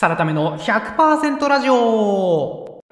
[0.00, 1.74] サラタメの100%ラジオ。
[1.74, 2.82] こ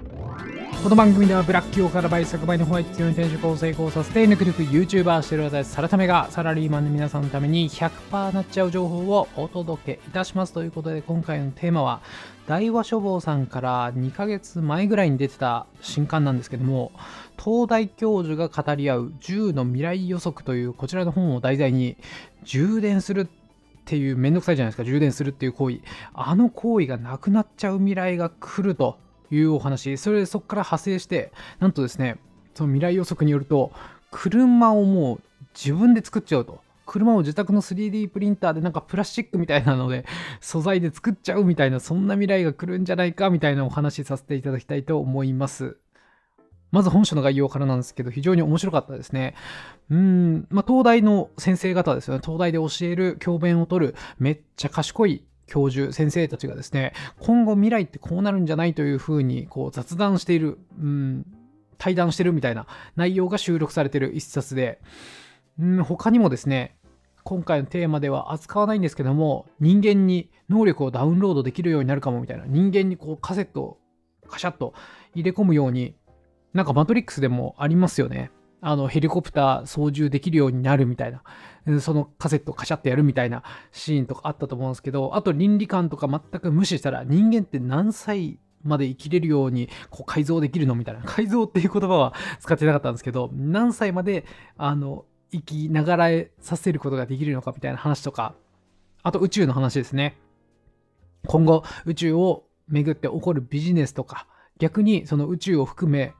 [0.91, 12.02] の番組ではブラック企業から倍100倍のホワイト企業に転職を成功させてぬくぬく YouTuber してる私サラタメがサラリーマンの皆さんのために100%なっちゃう情報をお届けいたしますということで今回のテーマは
[12.46, 16.93] 大和書房さんから2ヶ月前ぐらいに出てた新刊なんですけども
[17.43, 21.96] 東大教授が語り合う10の未来予測というこちらの本を題材に
[22.45, 23.30] 充電する
[23.89, 24.84] っていうめんどくさいじゃないですか。
[24.84, 25.80] 充電するっていう行為。
[26.12, 28.99] あの行為がなくなっちゃう未来が来ると
[29.30, 29.96] いうお話。
[29.96, 32.18] それでそこから派生してなんとですね
[32.54, 33.72] その未来予測によると
[34.10, 35.22] 車をもう
[35.54, 36.60] 自分で作っちゃうと。
[36.84, 40.06] 車を自宅の 3D プリンターでなんかプラスチックみたいなので
[40.41, 45.77] 素材で作っちゃうみたいなそんな未来が来るんじゃないかみたいなお話させていただきたいと思います。
[46.70, 49.34] まず本書の概要からなんですけど、非常に面白かったですね。
[49.90, 52.20] うん、まあ、東大の先生方ですよね。
[52.22, 61.27] 東大で教える、教鞭を取る、めっちゃ賢い教授、先生たちがですね、今後未来ってこうなるんじゃないというふうに、こう雑談している、うん、
[61.78, 64.80] 対談してるみたいな内容が収録されている一冊で、
[65.58, 66.77] うん、他にもですね、
[67.24, 73.78] 今回のテーマでは扱わないんですけども、人間に能力をダウンロードできるようになるかもみたいな、人間にこうカセットを
[74.28, 74.74] カシャッと
[75.14, 75.94] 入れ込むように、
[76.54, 78.30] なんかマトリックスでもありますよね。
[78.60, 81.12] あのヘリコプター操縦できるようになるみたい
[81.66, 91.02] な、そのカセットカシャってやるみたいなシーンとかあったと思うんですけど、あと倫理観とか全く無視したら人間って何歳まで生きれるようにこう改造できるのみたいな。
[91.06, 94.24] 改造っていう言葉は使ってなかったんですけど、何歳まで
[94.56, 98.34] あの生きながらえさせることができるのかみたいな話とか、
[99.05, 100.18] あと宇宙の話ですね。
[101.27, 104.27] 今後宇宙を巡って起こるビジネスとか、
[104.58, 106.14] 逆にその宇宙を含め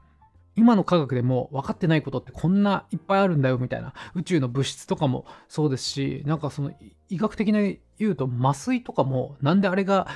[0.55, 6.71] 今の科学でも分かってないことってこんないっぱいあるんだよみたいな宇宙の物質とかもそうですしなんかその
[7.09, 10.07] 医学的な言うと麻酔とかもなんであれが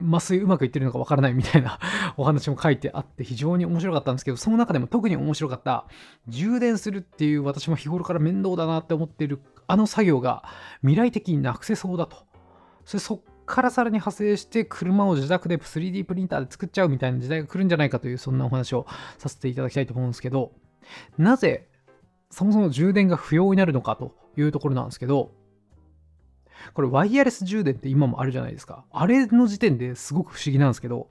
[0.00, 1.78] 麻酔うまくいってるのか分からないみたいな
[2.16, 5.86] お話も書いてあって非常に面白かったんですけどその中でも特に面白かった
[6.28, 10.44] 充電するっていう私も日頃から面倒だなって思ってるあの作業が
[10.80, 12.30] 未来的になくせそうだと。
[12.84, 18.86] それそからさらに派生して車を自宅で 3D プリンターで作っちゃうみたいな時代が来るんじゃないかというそんなお話を
[19.18, 20.52] させていただきたいと思うんですけど
[21.18, 21.68] なぜ
[22.30, 25.32] そもそも充電が不要になるのかというところなんですけど
[26.74, 28.84] これワイヤレス充電って今もあるじゃないですか。
[28.92, 31.08] あれの時点ですごく不思議なんですけど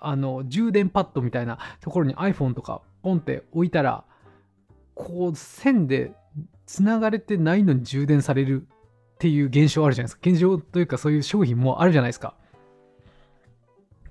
[0.00, 4.04] あの充電パッドみたいなところに iPhone とかポンって置いたら
[4.94, 6.12] こう線で
[6.64, 8.66] つながれてないのに充電される
[9.16, 10.20] っていう現象あるじゃないですか。
[10.30, 12.34] 現象というかそういう商品もあるじゃないですか。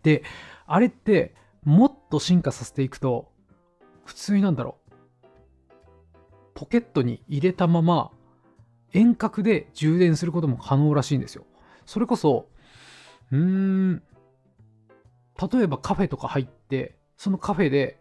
[0.02, 0.24] で、
[0.66, 3.32] あれってもっと進化させていくと、
[4.04, 4.92] 普通になんだろう。
[6.56, 8.12] ポケットに入れたまま
[8.94, 11.46] 遠隔で充電することも可能らしいんですよ。
[11.86, 12.48] それこそ、
[13.32, 14.04] うーん、
[15.52, 18.00] 例えばカフェとか入って、そのカフェで、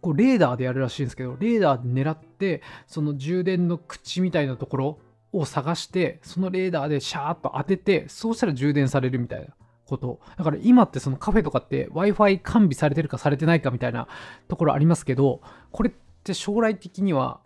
[0.00, 4.98] こうレーダーでやるらしいんですけど、レーダーで狙って、その充電の口みたいなところ
[5.32, 9.48] を探してそのレーダーでシャーッと当ててそうしたら充電されるみたいな
[9.86, 10.20] こと。
[10.36, 14.08] だから今ってそのカフェとかって Wi-Fi 完備されてるかされてないかみたいな
[14.48, 15.92] ところありますけどこれっ
[16.24, 17.40] て将来的には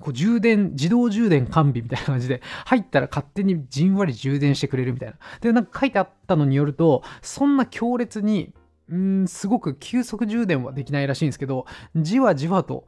[0.00, 5.16] こう充電自動充電完備みたいな感じで入ったら勝手にじんわり充電してくれるみたいな。
[5.40, 8.52] でなんか書いてあったのによるとそんな強烈に
[8.92, 12.86] んすごく急速充電はできないらしいんですけどじわじわと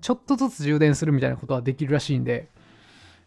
[0.00, 2.50] ちょっとずつ充電するみたいなことはできるらしいんで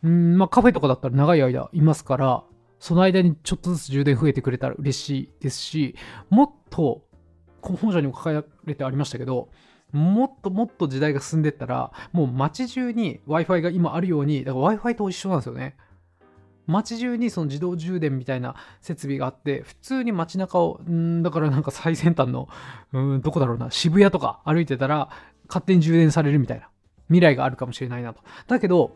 [0.04, 2.44] うんまあ、カフェとかだったら長い間いますから、
[2.80, 5.96] その間にちょっとずつ充電増えてくれたら嬉しいですし、
[6.30, 7.04] もっと、
[7.62, 9.50] 本社にも書かれてありましたけど、
[9.92, 15.76] もっともっと時代が進んでったら、もう街中に Wi-Fi が今あるように、だから Wi-Fi と一緒なんですよね。
[16.68, 22.48] 街中にその自動充電みたいな設備があって、普通に街中を、んだからなんか最先端の、
[22.94, 25.10] うん、どこだろうな、渋谷とか歩いてたら、
[25.48, 26.70] 勝手に充電されるみたいな
[27.08, 28.22] 未来があるかもしれないなと。
[28.48, 28.96] だけど、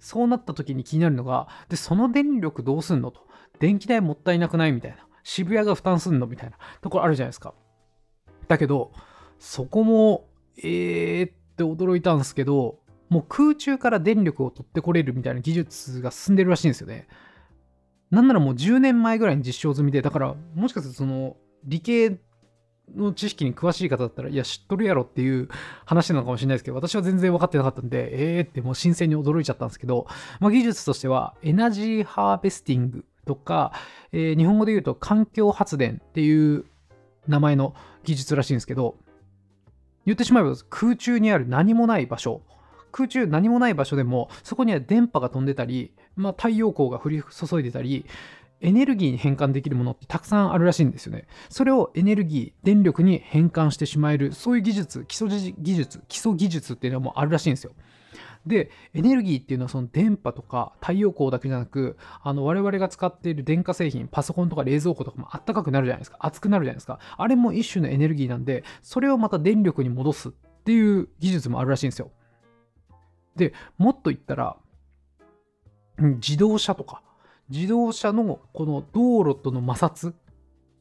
[0.00, 3.26] そうなった時に気になるのが、で、その電力どうすんのと。
[3.60, 4.96] 電気代もったいなくないみたいな。
[5.22, 7.54] 渋谷が負担すんのみたいなところあるじゃないですか。
[8.48, 8.92] だけど、
[9.38, 12.80] そこも、えーって驚いたんですけど、
[13.10, 17.06] もう空中から電力を取ってこれるみたいな技術が進んでるらしいんですよね。
[18.10, 22.18] なんならもう10年前ぐらいに実証済みで、だからもしかするとその理系
[22.96, 25.48] の知識に詳しい方だったら、いや、知っとるやろっていう
[25.84, 30.06] 話なのかもしれないですけど、私は全然分かってなかったんで、えーってもう新鮮に驚いちゃったんですけど、
[30.40, 33.72] まあ、技術としては、エナジーハーベスティングとか、
[34.12, 36.64] えー、日本語で言うと環境発電っていう
[37.28, 38.96] 名前の技術らしいんですけど、
[40.06, 42.42] 言ってしまえば空中にある何もない場所、
[42.92, 48.06] 空中何もない場所でも、そこには電波が飛んでたり、まあ、太陽光が降り注いでたり、
[48.60, 51.26] エネルギーに変換できるものってたくさんあるらしいんですよね。
[51.48, 57.72] それをエネルギー、電力に変換してしまえる、そういう技術、基礎技術、基礎技術っていうのはもうあるらしいんですよ。
[58.46, 66.18] で、エネルギーっていうのはその電波とか太陽光だけじゃなく、あの我々が使っている電化製品、パソコンとか冷蔵庫とかもあったかくなるじゃないですか。
[66.20, 66.98] 熱くなるじゃないですか。
[67.16, 70.32] あれも一種のエネルギーなんで、それをまた電力に戻すっ
[70.64, 72.10] ていう技術もあるらしいんですよ。
[73.36, 74.56] で、もっと言ったら、
[75.98, 77.02] 自動車とか、
[77.50, 80.14] 自動車のこの道路との摩擦、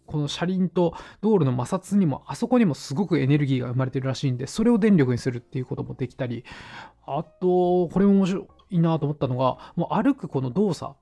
[0.05, 6.45] この車輪と道路の摩擦にも、あそこにもすごくエネルギーが生まれてるらしいんで、それを電力にするっていうこともできたり、
[7.05, 10.93] あと、これも面白いなと思ったのが、もう歩くこの動作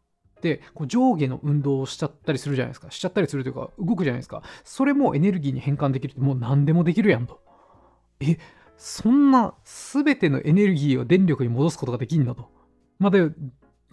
[0.41, 2.91] でこう上下の運動をしちゃったりするじゃないですか。
[2.91, 4.43] しちゃったりするというか、動くじゃないですか。
[4.63, 7.41] それもエネルギーに変換できるって、もう何でもできるやんと。
[8.19, 8.37] え、
[8.77, 12.49] そんな全てのエネルギーを電力に戻すことができんのと。
[12.99, 13.19] まだ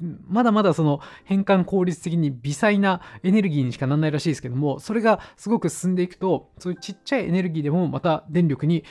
[0.00, 8.84] まだまだその変換効率的に微細なエネルギーにしかならないらしいですけども、それがすごく進んでいくと、そういうちっちゃいエネルギーでもまた電力に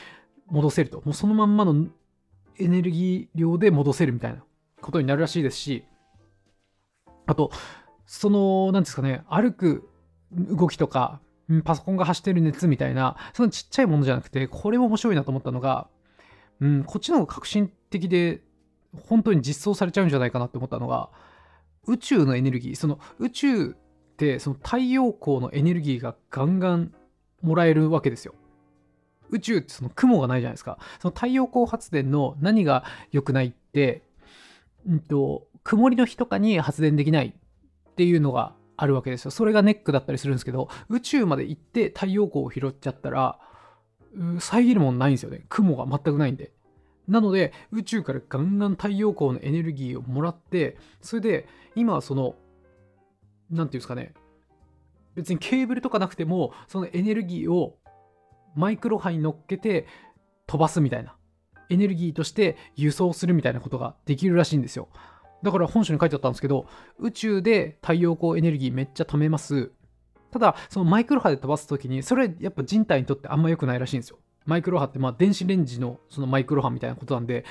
[0.46, 1.02] 戻せると。
[1.04, 1.88] もうそのまんまの
[2.58, 4.42] エネルギー量で戻せるみたいな
[4.80, 5.84] ことになるらしいですし、
[7.26, 7.50] あと、
[8.06, 9.88] その、なんですかね、歩く
[10.32, 11.20] 動きとか、
[11.64, 15.88] パソコンが走ってる熱みたいな、そのちっちゃいものじゃなくて、これも面白いなと思ったのが、
[16.60, 18.42] うん、こっちの方が革新的で
[19.08, 21.10] 本当に実装されちゃうんじゃないかなって思ったのが
[21.86, 23.76] 宇宙のエネルギーその宇宙
[24.14, 26.92] ってその太陽光のエネルギーがガンガン
[27.42, 28.34] もらえるわけですよ。
[29.30, 30.78] 宇宙ってその雲がないじゃないですか。
[31.00, 34.02] その太陽光発電の何が良くないって、
[34.88, 39.30] うんと、曇りの日とかに発電できないっていうのがあるわけですよ。
[39.30, 43.38] それがネックだったりするんですけど宇宙まで行って太陽光を拾っちゃったら
[44.38, 45.44] 遮るもんないんですよね。
[45.48, 46.52] 雲が全くないんで。
[47.08, 52.34] なので宇宙からガンガン太陽光のエネルギーをもらってそれで今はその
[53.50, 54.14] 何て言うんですかね。
[55.14, 57.76] 別にケーブルとかなくてもそのエネルギーを
[58.56, 59.86] マイクロ波に乗っけて
[60.46, 61.16] 飛ばすみたいな。
[61.70, 64.88] エネルギーとして輸送するみたいなことができるらしいんですよ。
[65.42, 66.66] だから本書に書いてあったんですけど
[66.98, 69.72] 宇宙で太陽光エネルギーめっちゃ貯めます。
[70.30, 74.18] ただそのマイクロ波で飛ばす時にそれやっぱ人体にとってあんま良くないらしいんですよ。
[74.46, 77.44] マイクロ波ってまあ電子レンジのそのマイクロ波みたいなことなんで、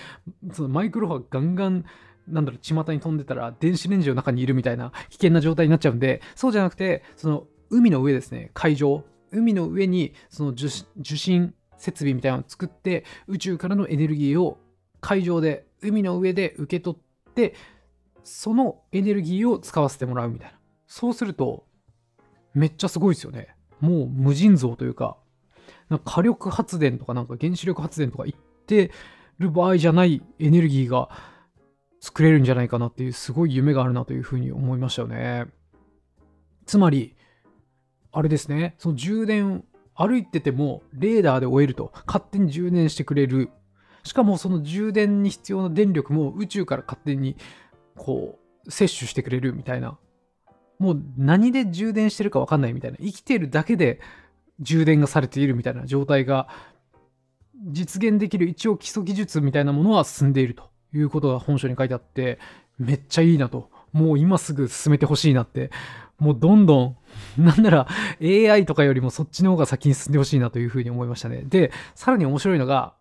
[0.51, 1.85] そのマイクロ波ガンガン
[2.27, 10.69] なんだろう、巷に飛んでたら電子レンジの中にいるみたいな危険な状態になっちゃうんで、そうじゃなくて、その海の上ですね、海上、海の上にその受
[11.17, 14.57] 信設備みたいなのを作って、宇宙からのエネルギーを
[15.01, 17.55] 海上で、海の上で受け取って、
[18.23, 20.57] そのエネルギーを使わせてもらうみたいな。
[20.87, 21.65] そうすると、
[22.53, 23.55] めっちゃすごいですよね。
[23.81, 25.17] もう無尽蔵というか、
[25.99, 28.91] 火力発電とかなんか原子力発電とか言って
[29.39, 31.09] る場合じゃないエネルギーが
[31.99, 35.45] 作れるんじゃないかなっていうすごい夢があるなというふうに思いましたよね。
[36.65, 37.15] つまり、
[38.11, 39.63] あれですね、その充電
[39.95, 43.49] 歩いててもレーダーで終えると勝手に充電してくれる。
[44.03, 47.37] しかもその充電に必要な電力も宇宙から勝手に
[47.95, 49.97] こう摂取してくれるみたいな。
[50.79, 52.97] もう何で充電してるか分かんないみたいな。
[52.97, 54.01] 生きてるだけで
[54.59, 56.47] 充電がされているみたいな状態が
[57.65, 62.39] 実現できる一応基礎技術みたいなものは進んでいるということが本書に書いてあって
[62.77, 63.69] めっちゃいいなと。
[63.93, 65.69] もう今すぐ進めてほしいなって。
[66.19, 66.97] もうどんどん
[67.37, 67.87] なんなら
[68.21, 71.43] AI とかよりもそっちの方が先に進んでほしいなというふうに思いましたね。
[71.43, 72.93] でさらに面白いのが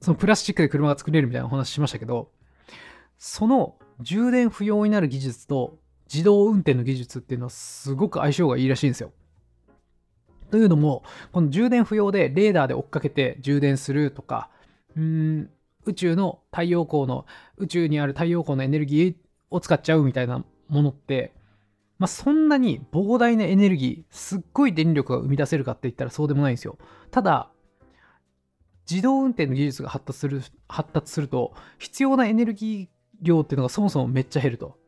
[0.00, 2.30] そのプラスチックで車が作れるみたいなお話しましたけど
[3.18, 5.78] その充電不要になる技術と
[6.12, 9.12] 自動運転の技術っていうのはすごく相性がいいらしいんですよ。
[10.50, 11.02] というのも、
[11.32, 14.50] この充電不要でレーダーで追っかけて充電するとか、
[14.96, 15.50] うん
[15.84, 17.26] 宇宙の太陽光の、
[17.56, 19.14] 宇宙にある太陽光のエネルギー
[19.50, 21.32] を使っちゃうみたいなものって、
[21.98, 26.78] まあ、そんなに膨大なエネルギー、すっごい電力が生み出せるかって言ったらそうでもないんですよ。
[27.10, 27.50] ただ、
[28.88, 32.88] 自動運転の技術が発達する発達すると、必要なエネルギー
[33.20, 34.78] 量っていうのがそもそもめっちゃ減ると。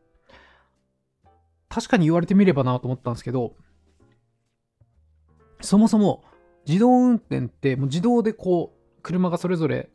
[1.68, 3.54] 確かに言われてみればなと思ったんですけど、
[5.60, 6.24] そもそも
[6.66, 9.90] 自動運転ってもう自動でこう車がそれぞれ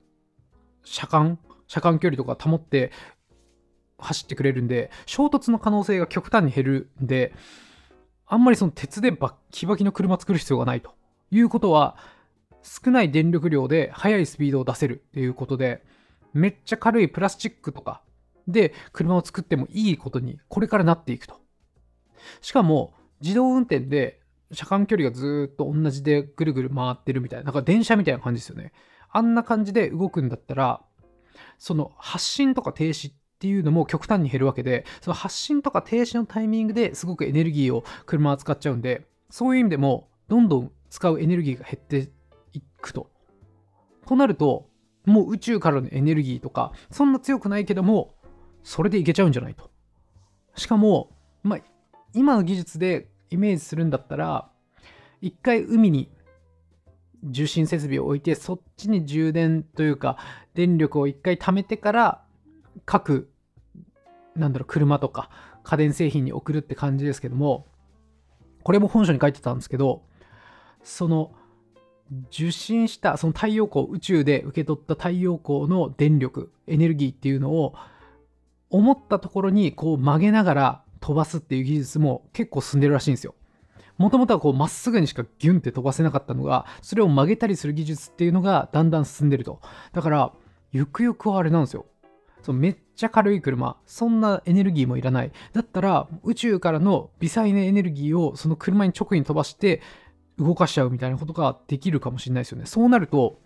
[0.84, 2.92] 車間車間距離とか保って
[3.98, 7.34] 走ってくれるんで衝突の可能性が極端に減るんで
[8.28, 10.96] あんまりその鉄でバッキバキの車作る必要がないと
[11.32, 11.98] いうことは
[12.64, 15.84] 少ない電力量で速いスピードを出せるっていうことで
[16.34, 18.02] めっちゃ軽いプラスチックとか
[18.48, 21.40] で車を作ってもいいことにこれからなっていくと。
[22.42, 24.20] しかも自動運転で
[24.56, 28.74] 車間距離がずっと同じでぐるぐる回ってるみたいな、なんか電車みたいな感じですよね。
[29.12, 30.82] あんな感じで動くんだったら、
[31.58, 42.10] その発進とか停止っていうのも極端に減るわけでその発進とか停止のタイミングですごくエネルギーを車は使っちゃうんでそういう意味でもどんどん使うエネルギーが減って
[42.54, 43.10] いくと。
[44.08, 44.70] となると
[45.06, 48.16] もう宇宙からのエネルギーとかそんな強くないけども
[48.64, 49.70] それでいけちゃうんじゃないと。
[50.56, 51.12] しかも、
[51.44, 51.60] まあ、
[52.14, 54.50] 今の技術でイメージするんだったら
[55.22, 56.10] 一回海に
[57.24, 60.18] 受信設備を置いてそっちに充電というか
[60.54, 62.24] 電力を一回貯めてから
[62.86, 63.30] 各
[64.36, 65.30] なんだろう車とか
[65.64, 67.68] 家電製品に送るって感じですけども
[68.64, 70.04] これも本書に書いてたんですけど
[70.84, 71.32] その
[72.30, 77.74] 受信したその太陽光宇宙で受け取った太陽光の電力エネルギーっていうのを
[78.70, 83.36] 思ったところにこう曲げながら飛ばすっていう技術も結構進んでるらしいんですよ。
[84.00, 89.62] もともとはこうまっすぐにしかギュンって飛ばせなかったのがそれを曲げたりする技術っていうのがだんだん進んでると。
[89.94, 90.34] だから
[90.72, 91.86] ゆくゆくはあれなんですよ。
[92.42, 99.82] そのめっちゃ軽い車そんなエネルギーもいらないだったら宇宙からの微細なエネルギーをその車に直に飛ばして
[100.40, 103.40] 動かしちゃうみたいなことができるかもしれないですよねそうなると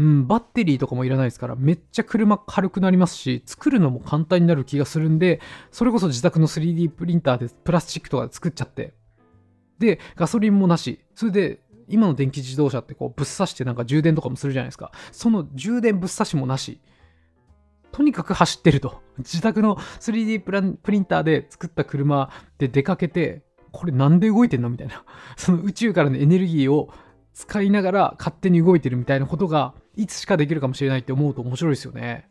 [0.00, 8.94] うん、バッテリーとかもいらないですから、めっちゃ車軽くなりますし、作るのも簡単になる気がするんで、それこそ自宅の 3D プリンターでプラスチックとかで作っちゃって、
[9.78, 14.90] で、ガソリンもなし、それで、今の電気自動車ってこうぶっ刺してなんか充電とかもするじゃないですか。
[15.12, 16.80] その充電ぶっ刺しもなし。
[17.92, 19.02] とにかく走ってると。
[19.18, 23.42] 自宅の 3D プランプリンターで作った車で出かけて、
[23.72, 25.04] これなんで動いてんのみたいな。
[25.36, 26.90] その宇宙からのエネルギーを
[27.34, 32.28] 使いながら勝手に動いてるみたいなことがいつしかできるかもしれないって思うと面白いですよね。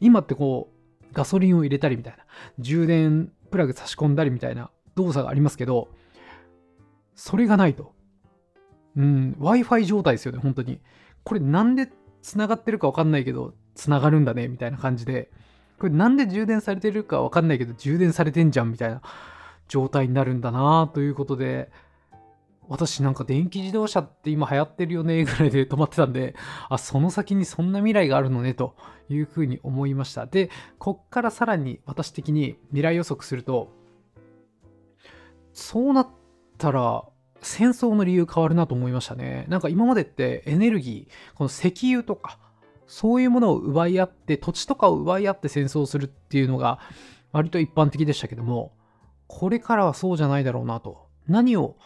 [0.00, 2.24] 今ってこう、ガソリンを入れたりみたいな、
[2.58, 5.88] 充電プラグ差し込んだりみたいな動作がありますけど、
[7.14, 7.94] それがないと。
[8.96, 10.80] うん、Wi-Fi 状態ですよね、本当に。
[11.24, 11.90] これなんで
[12.22, 15.30] 繋がってるかわかんないけど、繋がるんだね、みたいな感じで。
[15.78, 19.02] これなんで充電されてるかわかんないけど、充電されてんじゃん、みたいな
[19.68, 21.70] 状態になるんだなということで、
[22.68, 26.34] 私なんか電気自動車って今流行ってるよねぐらいで止まってたんで、
[26.68, 28.76] あ、その先にそんな未来があるのねと
[29.08, 30.26] いうふうに思いました。
[30.26, 33.72] で、こっからさらに私的に未来予測すると、
[35.52, 36.08] そうなっ
[36.56, 37.04] たら
[37.42, 39.44] 戦争の理由変わるなと思いましたね。
[39.48, 42.38] なんか今までってエネルギー、この石油とか、
[42.86, 46.78] そういうものを奪い合って、土地とかを奪い合って戦争するっていうのが
[47.32, 48.72] 割と一般的でしたけども、
[49.26, 51.08] これからはそうじゃないだろうなと。
[51.26, 51.76] 何を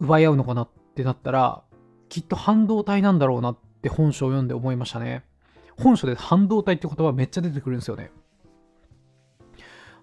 [0.00, 1.62] 奪い合うのかなってなったら、
[2.08, 5.24] きっと半導体なんだろうなって本書を読んで思いましたね。
[5.78, 8.10] 本書で半導体って言葉めっちゃ出てくるんですよね。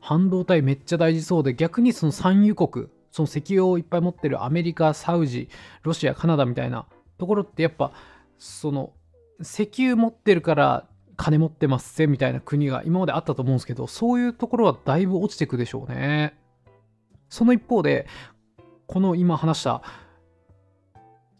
[0.02, 5.50] 半導体めっちゃ大事そうで、逆にその産油国、その石油をいっぱい持ってるアメリカ、サウジ、
[5.84, 6.86] ロシア、カナダみたいな
[7.18, 7.92] ところってやっぱ、
[8.38, 8.94] その
[9.42, 16.38] 石油持ってるから金持ってますぜみたいな国が今まであったと思うんですけど、そういうところはだいぶ落ちてくでしょうね。
[17.30, 18.08] その一方で、
[18.92, 19.82] この今話した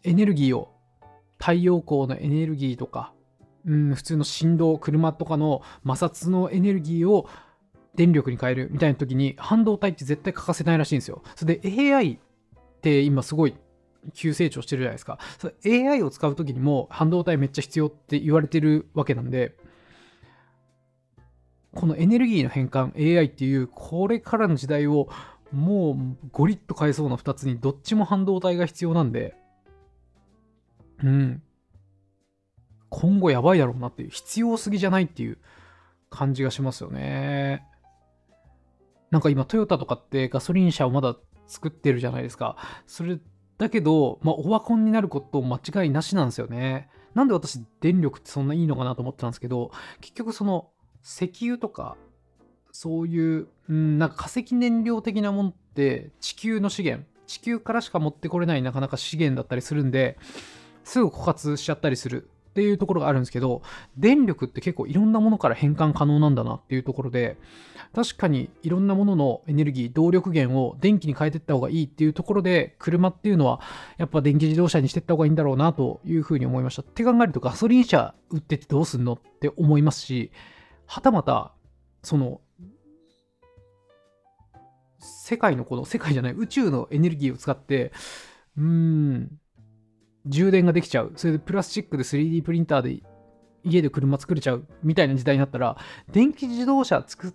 [0.04, 0.72] エネルギーを
[1.38, 3.12] 太陽光のエネルギーとか、
[3.66, 7.28] うん、普通の振動車とかの摩擦のエネルギーを
[7.94, 11.22] 電力に変えるみたいな時に半導体って絶対欠かせないらしいんですよ。
[11.36, 12.18] それで AI っ
[12.80, 13.54] て今すごい
[14.14, 15.18] 急成長してるじゃないですか。
[15.38, 19.58] それ AI を使う時にも半導体めっちゃ必要って言われてるわけなんで、
[21.74, 25.10] このエネルギーの変換 AI っていうこれからの時代を
[25.52, 29.36] もうゴリッと変えそうな2つにどっちも半導体が必要なんで、
[31.02, 31.42] うん。
[32.88, 35.38] 今後やばいだろうなっていう、必要すぎじゃないっていう
[36.10, 37.64] 感じがしますよね。
[39.10, 41.16] なんか今トヨタとかってガソリン車をまだ
[41.46, 42.56] 作ってるじゃないですか。
[42.86, 43.18] それ
[43.58, 46.88] だけど、まあ、オワコンになること間違いなしなんですよね。
[47.14, 50.70] なんで私電力ってそんないいのかなと思ってたんですけど、結局その
[51.04, 51.96] 石油とか
[52.72, 60.18] そういう、うん、なんか化石燃料的なものって地球の資源地球からしか持ってこれないなかなか資源だったりするんで
[60.84, 63.62] すぐ枯渇しちゃったりするっていうところがあるんですけど
[63.96, 67.38] 電力って結構いろんなものから変換可能なんだなっていうところで
[67.94, 73.60] 確かにいろんなもののエネルギー動力源を電気に変えていった方がいいっていうところで車っていうのは
[73.96, 76.82] やっぱ電気自動車にしていった方がいいんだろうなというふうに思いました。
[76.82, 80.30] って考えるとガソリン車売っててどうすんのって思いますし
[80.86, 81.52] はたまた
[82.02, 82.40] その
[85.02, 87.92] 世界のこの世界じゃない宇宙のエネルギーを使って
[88.56, 89.38] うーん
[90.26, 93.02] 充電ができちゃうそれでプラスチックで 3D プリンターで
[93.64, 95.76] 家で車作れちゃうみたいな時代になったら
[96.12, 97.34] 電気自動車作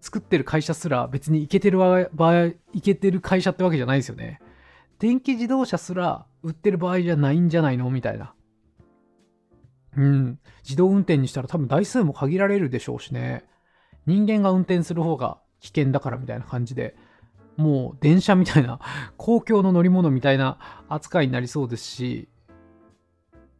[0.00, 4.40] 作ってる会社すら別にいけてる場合いけてる会社ってわけじゃないですよね
[4.98, 7.90] 電気自動車すら売ってる場合じゃないんじゃないの？
[7.90, 8.34] みたいな
[9.96, 10.38] うん。
[10.62, 13.44] 自動運転にしたら多分台数も限られるでしょうしね。
[14.06, 16.94] 人間が運転する方が危険だからみたいな感じで、
[17.56, 18.80] もう電車みたいな、
[19.16, 22.28] 公共の乗り物みたいな扱いになりそうですし、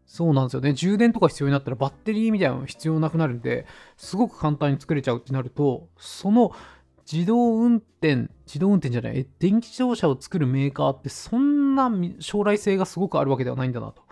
[0.06, 0.72] そうなんですよね。
[0.72, 6.52] 充電とか必要になったらバッテリーみたいなの必要なくなるんで、すごく簡単に作れちゃうってなると、その
[7.10, 11.90] 自動運転、自動運転じゃない、え電気自動車を作るメーカーってそんな
[12.20, 14.02] 将来性がすごくあるわけではないんだなと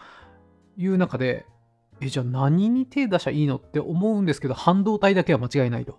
[0.77, 1.47] いう中で、
[2.01, 5.99] え、じゃあ何に手出しゃいいのって思うんですけど、半導体だけは間違いないと。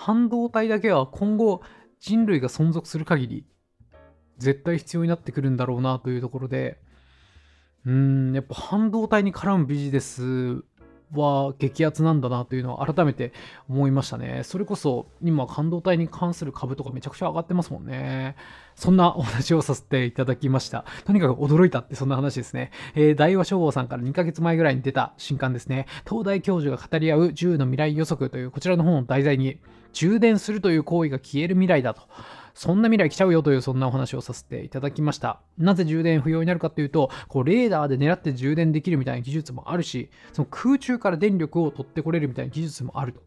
[0.00, 1.60] 半導体だけは今後
[1.98, 3.46] 人類が存続する限り、
[4.38, 6.78] 絶対必要になってくるんだろうなというところで、
[7.84, 7.92] うー
[8.30, 10.64] ん、やっぱ半導体に絡むビジネス
[11.12, 13.34] は激アツなんだなというのを改めて
[13.68, 14.40] 思いましたね。
[14.42, 18.36] それこそ今半導体に関する株とかめちゃくちゃ上がってますもんね。
[18.76, 20.86] そんなお話をさせていただきました。
[21.04, 22.70] とにかく驚いたってそんな話ですね。
[22.94, 25.84] えー、大和消防さんから2ヶ月前ぐらいに出た新刊ですね。
[26.08, 29.58] 東大教授が語り合う銃の未来予測というこちらの本を題材に
[29.92, 32.02] 充電するという行為が消える未来だと。
[32.54, 35.40] そんな未来来ちゃうよというそんなお話をさせていただきました。
[35.56, 43.22] なぜ充電不要になるかというと、こうレーダーで狙って充電できるみたいな技術もあるし、その空中から電力を取ってこれるみたいな技術もあると。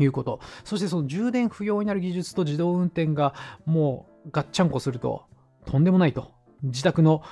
[0.00, 0.40] いうこと。
[0.64, 3.34] そしてその充電不要になる技術と自動運転が
[3.66, 5.24] もうガッチャンコすると
[5.66, 6.32] とんでもないと。
[6.62, 7.22] 自宅の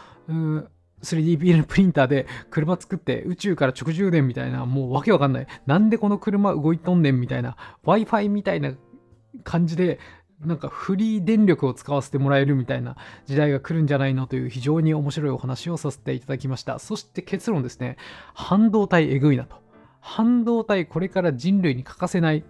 [1.03, 5.47] 3D プリンターで車作って宇宙から直充電みたいなもうわけわかんない。
[5.67, 8.73] なんでこの車動いとんねんみたいな Wi-Fi みたいな
[9.45, 9.99] 感じで
[10.45, 16.79] なんかフリー電力を使わせてもらえるみたいな時代が来るんじゃないのという非常に面白いお話をさせていただきました。
[16.79, 17.97] そして結論ですね。
[18.35, 19.57] 半導体えぐいなと。
[20.01, 22.45] 半導体これから人類に欠かせない。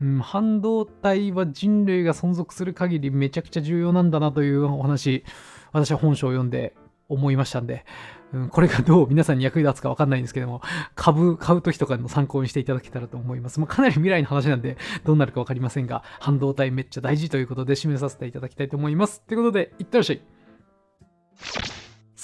[0.00, 5.24] うん、半導体は人類が存続する限りめちゃくちゃ重要なんだなというお話、
[5.72, 6.74] 私は本書を読んで
[7.08, 7.84] 思いましたんで、
[8.32, 10.60] うん、これがどう皆さんに役に立つかわかんないんですけども、
[10.94, 13.60] 株買う時とかの参考にしていただけたらと思います。
[13.60, 19.20] まあ、かなり未来の話なんで、どうなるか分かりませんが、半導体めっちゃ大事ということで締めさせていただきたいと思います。
[19.22, 20.43] ということで、いってらっしゃい。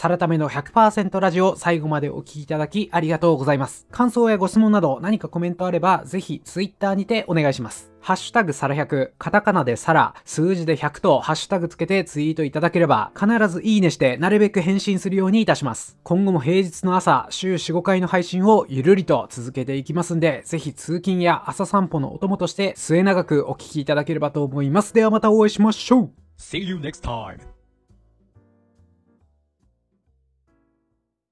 [0.00, 3.86] サラタメの100%ラジオ最後までお聞きいただきありがとうございます。
[3.90, 7.92] 感想やご質問など何かコメントあればぜひツイッターにてお願いします。
[8.00, 15.98] ハッシュタグサラ100、カタカナでサラ、数字で100とハッシュタグつけてツイートいただければ必ずいいねしてなるべく返信するようにいたします。
[16.02, 24.94] 今後も平日の朝、週4、5回の配信をゆるりと続けていきますんで、ぜひ通勤や朝散歩のお供として末永くお聞きいただければと思います。
[24.94, 27.59] ではまたお会いしましょう See you next time.